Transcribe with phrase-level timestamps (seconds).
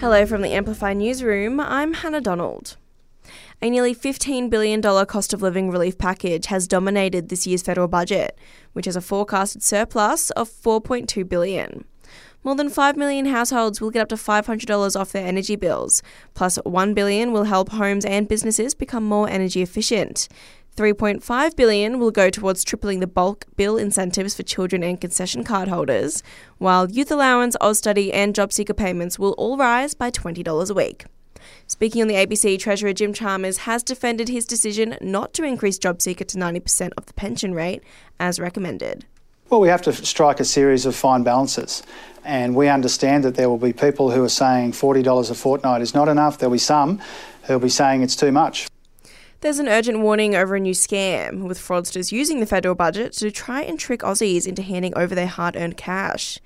[0.00, 1.60] Hello from the Amplify Newsroom.
[1.60, 2.76] I'm Hannah Donald.
[3.62, 8.38] A nearly $15 billion cost of living relief package has dominated this year's federal budget,
[8.72, 11.84] which has a forecasted surplus of 4.2 billion.
[12.44, 16.02] More than 5 million households will get up to $500 off their energy bills,
[16.34, 20.28] plus 1 billion will help homes and businesses become more energy efficient.
[20.76, 25.68] 3.5 billion will go towards tripling the bulk bill incentives for children and concession card
[25.68, 26.22] holders,
[26.58, 31.06] while youth allowance, Austudy and JobSeeker payments will all rise by $20 a week.
[31.66, 36.26] Speaking on the ABC, Treasurer Jim Chalmers has defended his decision not to increase JobSeeker
[36.28, 37.82] to 90% of the pension rate
[38.20, 39.06] as recommended.
[39.48, 41.84] Well, we have to strike a series of fine balances.
[42.22, 45.94] And we understand that there will be people who are saying $40 a fortnight is
[45.94, 46.36] not enough.
[46.36, 47.00] There'll be some
[47.44, 48.66] who will be saying it's too much.
[49.42, 53.30] There's an urgent warning over a new scam, with fraudsters using the federal budget to
[53.30, 56.38] try and trick Aussies into handing over their hard earned cash.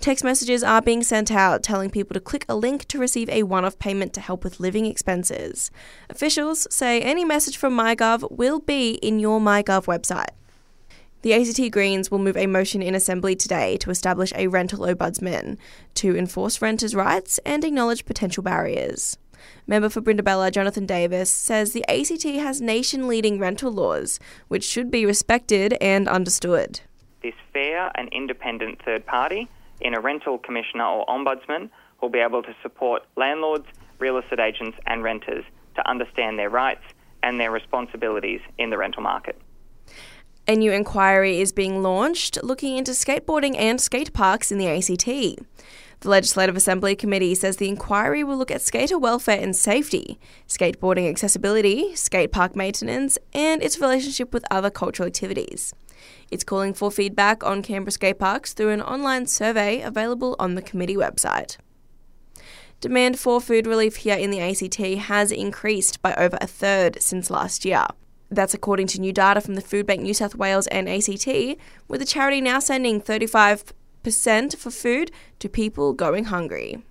[0.00, 3.42] Text messages are being sent out telling people to click a link to receive a
[3.42, 5.70] one off payment to help with living expenses.
[6.08, 10.30] Officials say any message from MyGov will be in your MyGov website.
[11.20, 15.58] The ACT Greens will move a motion in Assembly today to establish a rental ombudsman
[15.94, 19.18] to enforce renters' rights and acknowledge potential barriers.
[19.66, 24.90] Member for Brindabella, Johnathan Davis, says the ACT has nation leading rental laws, which should
[24.90, 26.80] be respected and understood.
[27.22, 29.48] This fair and independent third party
[29.80, 33.66] in a rental commissioner or ombudsman will be able to support landlords,
[33.98, 35.44] real estate agents, and renters
[35.76, 36.84] to understand their rights
[37.22, 39.40] and their responsibilities in the rental market.
[40.46, 45.44] A new inquiry is being launched looking into skateboarding and skate parks in the ACT.
[46.00, 51.08] The Legislative Assembly Committee says the inquiry will look at skater welfare and safety, skateboarding
[51.08, 55.74] accessibility, skate park maintenance, and its relationship with other cultural activities.
[56.30, 60.62] It's calling for feedback on Canberra skate parks through an online survey available on the
[60.62, 61.56] committee website.
[62.80, 64.76] Demand for food relief here in the ACT
[65.08, 67.86] has increased by over a third since last year.
[68.30, 71.26] That's according to new data from the Foodbank New South Wales and ACT,
[71.88, 76.82] with the charity now sending 35 percent for food to people going hungry.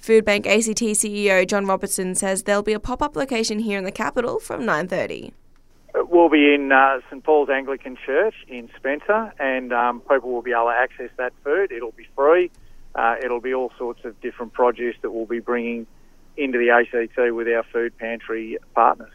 [0.00, 4.38] Foodbank ACT CEO John Robertson says there'll be a pop-up location here in the capital
[4.38, 5.32] from 9:30.
[5.94, 10.52] We'll be in uh, St Paul's Anglican Church in Spencer, and um, people will be
[10.52, 11.72] able to access that food.
[11.72, 12.50] It'll be free.
[12.94, 15.86] Uh, it'll be all sorts of different produce that we'll be bringing
[16.36, 19.12] into the ACT with our food pantry partners.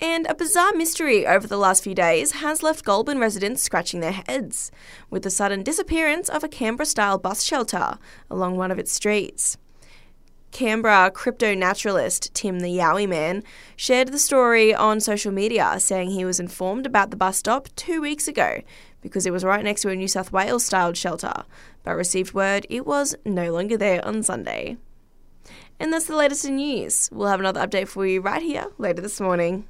[0.00, 4.12] And a bizarre mystery over the last few days has left Goulburn residents scratching their
[4.12, 4.70] heads
[5.10, 7.98] with the sudden disappearance of a Canberra style bus shelter
[8.30, 9.56] along one of its streets.
[10.52, 13.42] Canberra crypto naturalist Tim the Yowie Man
[13.76, 18.00] shared the story on social media, saying he was informed about the bus stop two
[18.00, 18.62] weeks ago
[19.02, 21.44] because it was right next to a New South Wales styled shelter,
[21.82, 24.76] but received word it was no longer there on Sunday.
[25.78, 27.08] And that's the latest in news.
[27.12, 29.68] We'll have another update for you right here later this morning.